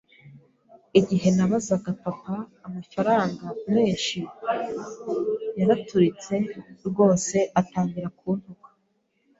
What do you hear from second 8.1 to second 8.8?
kuntaka.